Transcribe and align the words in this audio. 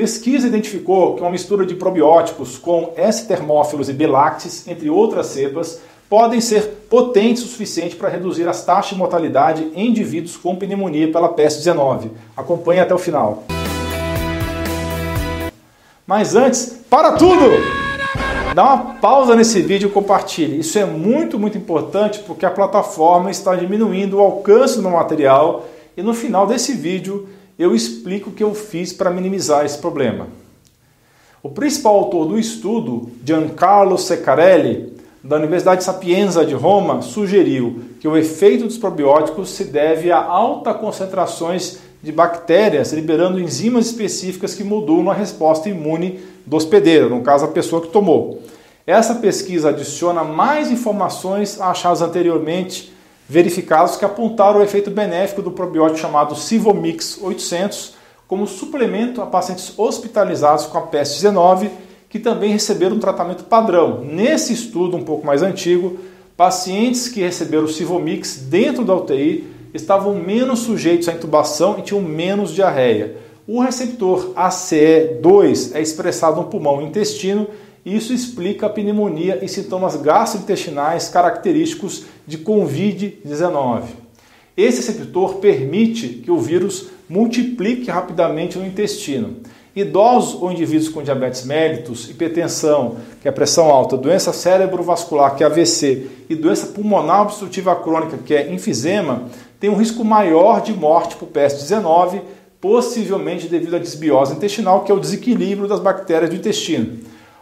Pesquisa 0.00 0.46
identificou 0.46 1.14
que 1.14 1.20
uma 1.20 1.30
mistura 1.30 1.66
de 1.66 1.74
probióticos 1.74 2.56
com 2.56 2.94
S-termófilos 2.96 3.90
e 3.90 3.92
B-lactis, 3.92 4.66
entre 4.66 4.88
outras 4.88 5.26
cepas, 5.26 5.78
podem 6.08 6.40
ser 6.40 6.86
potentes 6.88 7.42
o 7.42 7.46
suficiente 7.46 7.96
para 7.96 8.08
reduzir 8.08 8.48
as 8.48 8.64
taxas 8.64 8.92
de 8.92 8.96
mortalidade 8.96 9.70
em 9.74 9.88
indivíduos 9.88 10.38
com 10.38 10.56
pneumonia 10.56 11.12
pela 11.12 11.28
peste 11.28 11.58
19. 11.58 12.12
Acompanhe 12.34 12.80
até 12.80 12.94
o 12.94 12.98
final. 12.98 13.44
Mas 16.06 16.34
antes, 16.34 16.80
para 16.88 17.12
tudo! 17.12 17.50
Dá 18.54 18.64
uma 18.64 18.94
pausa 19.02 19.36
nesse 19.36 19.60
vídeo 19.60 19.90
e 19.90 19.92
compartilhe. 19.92 20.60
Isso 20.60 20.78
é 20.78 20.86
muito, 20.86 21.38
muito 21.38 21.58
importante 21.58 22.20
porque 22.20 22.46
a 22.46 22.50
plataforma 22.50 23.30
está 23.30 23.54
diminuindo 23.54 24.16
o 24.16 24.20
alcance 24.20 24.76
do 24.76 24.82
meu 24.82 24.92
material 24.92 25.66
e 25.94 26.02
no 26.02 26.14
final 26.14 26.46
desse 26.46 26.72
vídeo 26.72 27.28
eu 27.60 27.74
explico 27.74 28.30
o 28.30 28.32
que 28.32 28.42
eu 28.42 28.54
fiz 28.54 28.90
para 28.90 29.10
minimizar 29.10 29.66
esse 29.66 29.76
problema. 29.76 30.28
O 31.42 31.50
principal 31.50 31.94
autor 31.94 32.26
do 32.26 32.38
estudo, 32.38 33.10
Giancarlo 33.22 33.98
Seccarelli, 33.98 34.94
da 35.22 35.36
Universidade 35.36 35.84
Sapienza 35.84 36.44
de 36.44 36.54
Roma, 36.54 37.02
sugeriu 37.02 37.82
que 38.00 38.08
o 38.08 38.16
efeito 38.16 38.64
dos 38.64 38.78
probióticos 38.78 39.50
se 39.50 39.64
deve 39.64 40.10
a 40.10 40.18
altas 40.18 40.76
concentrações 40.78 41.80
de 42.02 42.10
bactérias 42.10 42.94
liberando 42.94 43.38
enzimas 43.38 43.86
específicas 43.86 44.54
que 44.54 44.64
modulam 44.64 45.10
a 45.10 45.14
resposta 45.14 45.68
imune 45.68 46.18
do 46.46 46.56
hospedeiro, 46.56 47.10
no 47.10 47.20
caso 47.20 47.44
a 47.44 47.48
pessoa 47.48 47.82
que 47.82 47.88
tomou. 47.88 48.40
Essa 48.86 49.16
pesquisa 49.16 49.68
adiciona 49.68 50.24
mais 50.24 50.70
informações 50.70 51.60
achadas 51.60 52.00
anteriormente 52.00 52.90
verificadas 53.30 53.96
que 53.96 54.04
apontaram 54.04 54.58
o 54.58 54.62
efeito 54.62 54.90
benéfico 54.90 55.40
do 55.40 55.52
probiótico 55.52 56.00
chamado 56.00 56.34
Sivomix 56.34 57.16
800 57.22 57.94
como 58.26 58.44
suplemento 58.44 59.22
a 59.22 59.26
pacientes 59.26 59.72
hospitalizados 59.78 60.66
com 60.66 60.78
a 60.78 60.82
peste 60.82 61.14
19 61.20 61.70
que 62.08 62.18
também 62.18 62.50
receberam 62.50 62.96
um 62.96 62.98
tratamento 62.98 63.44
padrão. 63.44 64.00
Nesse 64.04 64.52
estudo 64.52 64.96
um 64.96 65.04
pouco 65.04 65.24
mais 65.24 65.44
antigo, 65.44 65.96
pacientes 66.36 67.06
que 67.06 67.20
receberam 67.20 67.66
o 67.66 67.68
Sivomix 67.68 68.36
dentro 68.36 68.84
da 68.84 68.96
UTI 68.96 69.46
estavam 69.72 70.12
menos 70.16 70.58
sujeitos 70.58 71.08
à 71.08 71.12
intubação 71.12 71.76
e 71.78 71.82
tinham 71.82 72.02
menos 72.02 72.52
diarreia. 72.52 73.16
O 73.52 73.60
receptor 73.60 74.32
ACE2 74.36 75.74
é 75.74 75.82
expressado 75.82 76.40
no 76.40 76.46
pulmão 76.46 76.80
e 76.80 76.84
intestino 76.84 77.48
isso 77.84 78.12
explica 78.12 78.66
a 78.66 78.70
pneumonia 78.70 79.40
e 79.42 79.48
sintomas 79.48 79.96
gastrointestinais 79.96 81.08
característicos 81.08 82.04
de 82.24 82.38
COVID-19. 82.38 83.82
Esse 84.56 84.86
receptor 84.86 85.38
permite 85.38 86.06
que 86.06 86.30
o 86.30 86.38
vírus 86.38 86.90
multiplique 87.08 87.90
rapidamente 87.90 88.56
no 88.56 88.64
intestino. 88.64 89.38
Idosos 89.74 90.40
ou 90.40 90.52
indivíduos 90.52 90.88
com 90.88 91.02
diabetes 91.02 91.44
mellitus, 91.44 92.08
hipertensão, 92.08 92.98
que 93.20 93.26
é 93.26 93.32
pressão 93.32 93.68
alta, 93.68 93.96
doença 93.96 94.32
cerebrovascular, 94.32 95.34
que 95.34 95.42
é 95.42 95.46
AVC, 95.46 96.06
e 96.28 96.36
doença 96.36 96.68
pulmonar 96.68 97.22
obstrutiva 97.22 97.74
crônica, 97.74 98.16
que 98.24 98.32
é 98.32 98.52
enfisema, 98.52 99.24
têm 99.58 99.70
um 99.70 99.76
risco 99.76 100.04
maior 100.04 100.60
de 100.60 100.72
morte 100.72 101.16
por 101.16 101.28
PS19, 101.28 102.20
possivelmente 102.60 103.48
devido 103.48 103.76
à 103.76 103.78
desbiose 103.78 104.34
intestinal, 104.34 104.84
que 104.84 104.92
é 104.92 104.94
o 104.94 105.00
desequilíbrio 105.00 105.68
das 105.68 105.80
bactérias 105.80 106.30
do 106.30 106.36
intestino. 106.36 106.98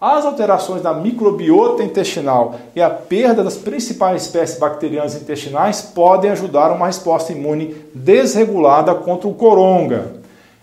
As 0.00 0.24
alterações 0.24 0.80
da 0.80 0.94
microbiota 0.94 1.82
intestinal 1.82 2.58
e 2.74 2.80
a 2.80 2.88
perda 2.88 3.44
das 3.44 3.58
principais 3.58 4.22
espécies 4.22 4.58
bacterianas 4.58 5.14
intestinais 5.14 5.82
podem 5.82 6.30
ajudar 6.30 6.70
a 6.70 6.74
uma 6.74 6.86
resposta 6.86 7.32
imune 7.32 7.76
desregulada 7.94 8.94
contra 8.94 9.28
o 9.28 9.34
coronga. 9.34 10.20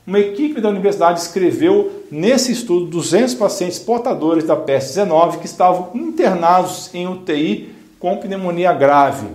Uma 0.08 0.20
equipe 0.20 0.60
da 0.60 0.70
universidade 0.70 1.20
escreveu 1.20 2.04
nesse 2.10 2.52
estudo 2.52 2.88
200 2.88 3.36
pacientes 3.36 3.78
portadores 3.78 4.46
da 4.46 4.56
peste 4.56 4.96
19 4.96 5.40
que 5.40 5.46
estavam 5.46 5.90
internados 5.94 6.90
em 6.96 7.08
UTI 7.08 7.76
com 8.00 8.18
pneumonia 8.18 8.74
grave. 8.74 9.28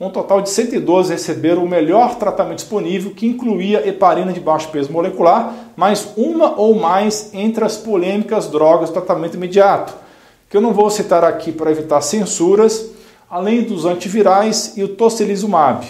Um 0.00 0.08
total 0.08 0.40
de 0.40 0.48
112 0.48 1.12
receberam 1.12 1.62
o 1.62 1.68
melhor 1.68 2.14
tratamento 2.14 2.56
disponível, 2.56 3.10
que 3.10 3.26
incluía 3.26 3.86
heparina 3.86 4.32
de 4.32 4.40
baixo 4.40 4.70
peso 4.70 4.90
molecular, 4.90 5.54
mais 5.76 6.14
uma 6.16 6.58
ou 6.58 6.74
mais 6.74 7.28
entre 7.34 7.62
as 7.66 7.76
polêmicas 7.76 8.48
drogas 8.48 8.88
de 8.88 8.94
tratamento 8.94 9.34
imediato, 9.34 9.92
que 10.48 10.56
eu 10.56 10.60
não 10.62 10.72
vou 10.72 10.88
citar 10.88 11.22
aqui 11.22 11.52
para 11.52 11.70
evitar 11.70 12.00
censuras, 12.00 12.92
além 13.28 13.62
dos 13.62 13.84
antivirais 13.84 14.72
e 14.74 14.82
o 14.82 14.88
tocilizumab. 14.88 15.86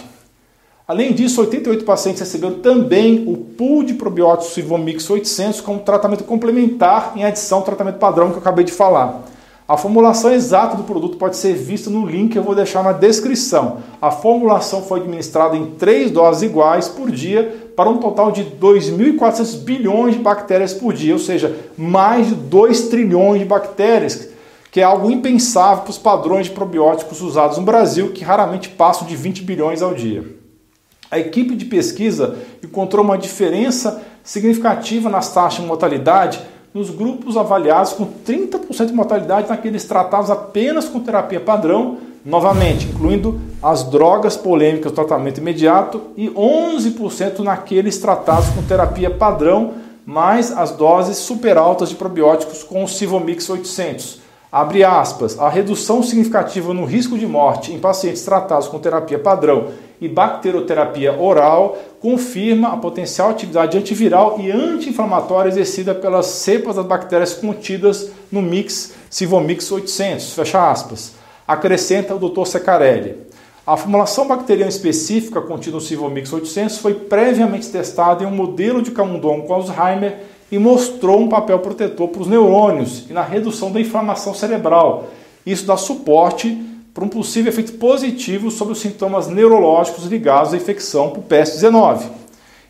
Além 0.85 1.13
disso, 1.13 1.39
88 1.39 1.85
pacientes 1.85 2.19
receberam 2.19 2.55
também 2.55 3.23
o 3.25 3.37
pool 3.37 3.81
de 3.81 3.93
probióticos 3.93 4.53
Sivomix 4.53 5.09
800 5.09 5.61
como 5.61 5.79
tratamento 5.79 6.25
complementar 6.25 7.13
em 7.15 7.23
adição 7.23 7.59
ao 7.59 7.63
tratamento 7.63 7.97
padrão 7.97 8.27
que 8.27 8.35
eu 8.35 8.41
acabei 8.41 8.65
de 8.65 8.73
falar. 8.73 9.23
A 9.71 9.77
formulação 9.77 10.33
exata 10.33 10.75
do 10.75 10.83
produto 10.83 11.15
pode 11.15 11.37
ser 11.37 11.53
vista 11.53 11.89
no 11.89 12.05
link 12.05 12.33
que 12.33 12.37
eu 12.37 12.43
vou 12.43 12.53
deixar 12.53 12.83
na 12.83 12.91
descrição. 12.91 13.77
A 14.01 14.11
formulação 14.11 14.81
foi 14.81 14.99
administrada 14.99 15.55
em 15.55 15.67
três 15.67 16.11
doses 16.11 16.41
iguais 16.41 16.89
por 16.89 17.09
dia 17.09 17.71
para 17.73 17.89
um 17.89 17.97
total 17.97 18.33
de 18.33 18.43
2.400 18.43 19.63
bilhões 19.63 20.15
de 20.15 20.19
bactérias 20.19 20.73
por 20.73 20.93
dia, 20.93 21.13
ou 21.13 21.19
seja, 21.19 21.55
mais 21.77 22.27
de 22.27 22.35
2 22.35 22.89
trilhões 22.89 23.39
de 23.39 23.45
bactérias, 23.45 24.27
que 24.69 24.81
é 24.81 24.83
algo 24.83 25.09
impensável 25.09 25.83
para 25.83 25.91
os 25.91 25.97
padrões 25.97 26.47
de 26.47 26.51
probióticos 26.51 27.21
usados 27.21 27.57
no 27.57 27.63
Brasil, 27.63 28.11
que 28.11 28.25
raramente 28.25 28.67
passam 28.67 29.07
de 29.07 29.15
20 29.15 29.41
bilhões 29.43 29.81
ao 29.81 29.93
dia. 29.93 30.35
A 31.09 31.17
equipe 31.17 31.55
de 31.55 31.63
pesquisa 31.63 32.37
encontrou 32.61 33.05
uma 33.05 33.17
diferença 33.17 34.03
significativa 34.21 35.09
nas 35.09 35.33
taxas 35.33 35.61
de 35.61 35.65
mortalidade 35.65 36.41
nos 36.73 36.89
grupos 36.89 37.35
avaliados 37.35 37.93
com 37.93 38.05
30% 38.05 38.87
de 38.87 38.93
mortalidade 38.93 39.49
naqueles 39.49 39.83
tratados 39.83 40.29
apenas 40.29 40.87
com 40.87 40.99
terapia 40.99 41.39
padrão, 41.39 41.97
novamente, 42.25 42.87
incluindo 42.87 43.39
as 43.61 43.83
drogas 43.83 44.37
polêmicas 44.37 44.91
tratamento 44.91 45.39
imediato, 45.39 46.01
e 46.15 46.29
11% 46.29 47.39
naqueles 47.39 47.97
tratados 47.97 48.49
com 48.49 48.61
terapia 48.63 49.09
padrão, 49.09 49.73
mais 50.05 50.51
as 50.51 50.71
doses 50.71 51.17
super 51.17 51.57
altas 51.57 51.89
de 51.89 51.95
probióticos 51.95 52.63
com 52.63 52.83
o 52.83 52.87
Sivomix 52.87 53.49
800. 53.49 54.20
Abre 54.51 54.83
aspas, 54.83 55.39
a 55.39 55.47
redução 55.47 56.03
significativa 56.03 56.73
no 56.73 56.83
risco 56.83 57.17
de 57.17 57.25
morte 57.25 57.71
em 57.71 57.79
pacientes 57.79 58.25
tratados 58.25 58.67
com 58.67 58.79
terapia 58.79 59.17
padrão 59.17 59.69
e 60.01 60.09
bacteroterapia 60.09 61.17
oral 61.17 61.77
confirma 62.01 62.73
a 62.73 62.75
potencial 62.75 63.29
atividade 63.29 63.77
antiviral 63.77 64.41
e 64.41 64.51
anti-inflamatória 64.51 65.47
exercida 65.47 65.95
pelas 65.95 66.25
cepas 66.25 66.75
das 66.75 66.85
bactérias 66.85 67.33
contidas 67.33 68.11
no 68.29 68.41
mix 68.41 68.93
Sivomix 69.09 69.71
800, 69.71 70.33
fecha 70.33 70.69
aspas. 70.69 71.13
Acrescenta 71.47 72.13
o 72.13 72.19
Dr. 72.19 72.45
Secarelli. 72.45 73.15
A 73.65 73.77
formulação 73.77 74.27
bacteriana 74.27 74.69
específica 74.69 75.39
contida 75.39 75.75
no 75.75 75.81
Sivomix 75.81 76.33
800 76.33 76.77
foi 76.79 76.93
previamente 76.93 77.69
testada 77.69 78.25
em 78.25 78.27
um 78.27 78.31
modelo 78.31 78.81
de 78.81 78.91
camundongo 78.91 79.47
com 79.47 79.53
Alzheimer 79.53 80.17
e 80.51 80.59
mostrou 80.59 81.19
um 81.21 81.29
papel 81.29 81.59
protetor 81.59 82.09
para 82.09 82.21
os 82.21 82.27
neurônios 82.27 83.09
e 83.09 83.13
na 83.13 83.23
redução 83.23 83.71
da 83.71 83.79
inflamação 83.79 84.33
cerebral. 84.33 85.07
Isso 85.45 85.65
dá 85.65 85.77
suporte 85.77 86.61
para 86.93 87.05
um 87.05 87.07
possível 87.07 87.51
efeito 87.51 87.73
positivo 87.73 88.51
sobre 88.51 88.73
os 88.73 88.79
sintomas 88.79 89.27
neurológicos 89.27 90.05
ligados 90.05 90.53
à 90.53 90.57
infecção 90.57 91.09
por 91.09 91.23
PS-19. 91.23 92.03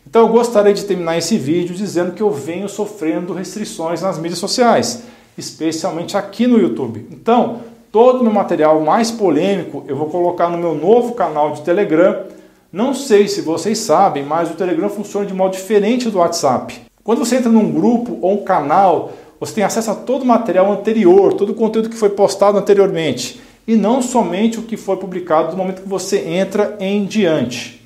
Então 0.06 0.22
eu 0.22 0.28
gostaria 0.28 0.72
de 0.72 0.84
terminar 0.84 1.18
esse 1.18 1.36
vídeo 1.36 1.74
dizendo 1.74 2.12
que 2.12 2.22
eu 2.22 2.30
venho 2.30 2.68
sofrendo 2.68 3.32
restrições 3.32 4.00
nas 4.00 4.18
mídias 4.18 4.38
sociais, 4.38 5.02
especialmente 5.36 6.16
aqui 6.16 6.46
no 6.46 6.60
YouTube. 6.60 7.06
Então, 7.10 7.60
todo 7.90 8.20
o 8.20 8.22
meu 8.22 8.32
material 8.32 8.80
mais 8.80 9.10
polêmico 9.10 9.84
eu 9.88 9.96
vou 9.96 10.06
colocar 10.06 10.48
no 10.48 10.58
meu 10.58 10.74
novo 10.74 11.14
canal 11.14 11.52
de 11.52 11.62
Telegram. 11.62 12.26
Não 12.72 12.94
sei 12.94 13.26
se 13.26 13.40
vocês 13.40 13.78
sabem, 13.78 14.24
mas 14.24 14.50
o 14.50 14.54
Telegram 14.54 14.88
funciona 14.88 15.26
de 15.26 15.34
modo 15.34 15.52
diferente 15.52 16.08
do 16.08 16.18
WhatsApp. 16.18 16.91
Quando 17.04 17.18
você 17.18 17.36
entra 17.36 17.50
num 17.50 17.70
grupo 17.70 18.18
ou 18.22 18.34
um 18.34 18.44
canal, 18.44 19.12
você 19.40 19.54
tem 19.54 19.64
acesso 19.64 19.90
a 19.90 19.94
todo 19.94 20.22
o 20.22 20.26
material 20.26 20.70
anterior, 20.70 21.32
todo 21.32 21.50
o 21.50 21.54
conteúdo 21.54 21.88
que 21.88 21.96
foi 21.96 22.10
postado 22.10 22.56
anteriormente 22.56 23.40
e 23.66 23.74
não 23.74 24.00
somente 24.00 24.60
o 24.60 24.62
que 24.62 24.76
foi 24.76 24.96
publicado 24.96 25.50
do 25.50 25.56
momento 25.56 25.82
que 25.82 25.88
você 25.88 26.18
entra 26.18 26.76
em 26.78 27.04
diante. 27.04 27.82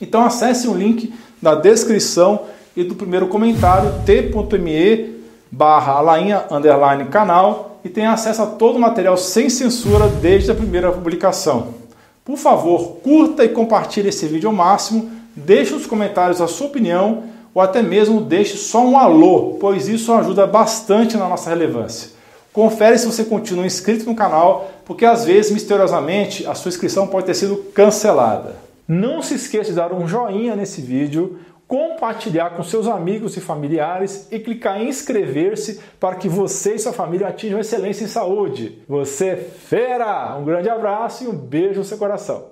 Então 0.00 0.24
acesse 0.24 0.66
o 0.66 0.74
link 0.74 1.12
da 1.40 1.54
descrição 1.54 2.42
e 2.74 2.82
do 2.82 2.94
primeiro 2.94 3.28
comentário 3.28 3.92
t.me 4.06 5.20
barra 5.50 5.92
alainha 5.92 6.44
underline 6.50 7.04
canal 7.06 7.80
e 7.84 7.90
tenha 7.90 8.12
acesso 8.12 8.42
a 8.42 8.46
todo 8.46 8.76
o 8.76 8.80
material 8.80 9.18
sem 9.18 9.50
censura 9.50 10.08
desde 10.08 10.50
a 10.50 10.54
primeira 10.54 10.90
publicação. 10.90 11.74
Por 12.24 12.38
favor, 12.38 12.96
curta 13.02 13.44
e 13.44 13.48
compartilhe 13.48 14.08
esse 14.08 14.26
vídeo 14.26 14.48
ao 14.48 14.54
máximo, 14.54 15.10
deixe 15.36 15.74
nos 15.74 15.86
comentários 15.86 16.40
a 16.40 16.46
sua 16.46 16.68
opinião 16.68 17.24
ou 17.54 17.60
até 17.60 17.82
mesmo 17.82 18.20
deixe 18.20 18.56
só 18.56 18.84
um 18.84 18.98
alô, 18.98 19.58
pois 19.60 19.88
isso 19.88 20.12
ajuda 20.12 20.46
bastante 20.46 21.16
na 21.16 21.28
nossa 21.28 21.50
relevância. 21.50 22.10
Confere 22.52 22.98
se 22.98 23.06
você 23.06 23.24
continua 23.24 23.66
inscrito 23.66 24.04
no 24.04 24.14
canal, 24.14 24.70
porque 24.84 25.04
às 25.04 25.24
vezes, 25.24 25.50
misteriosamente, 25.50 26.46
a 26.46 26.54
sua 26.54 26.68
inscrição 26.68 27.06
pode 27.06 27.26
ter 27.26 27.34
sido 27.34 27.56
cancelada. 27.74 28.56
Não 28.86 29.22
se 29.22 29.34
esqueça 29.34 29.70
de 29.70 29.76
dar 29.76 29.92
um 29.92 30.06
joinha 30.06 30.54
nesse 30.54 30.82
vídeo, 30.82 31.38
compartilhar 31.66 32.50
com 32.50 32.62
seus 32.62 32.86
amigos 32.86 33.34
e 33.38 33.40
familiares 33.40 34.28
e 34.30 34.38
clicar 34.38 34.78
em 34.78 34.88
inscrever-se 34.88 35.80
para 35.98 36.16
que 36.16 36.28
você 36.28 36.74
e 36.74 36.78
sua 36.78 36.92
família 36.92 37.28
atinjam 37.28 37.58
excelência 37.58 38.04
em 38.04 38.08
saúde. 38.08 38.82
Você 38.86 39.28
é 39.28 39.36
fera! 39.36 40.36
Um 40.36 40.44
grande 40.44 40.68
abraço 40.68 41.24
e 41.24 41.28
um 41.28 41.32
beijo 41.34 41.78
no 41.78 41.84
seu 41.86 41.96
coração. 41.96 42.44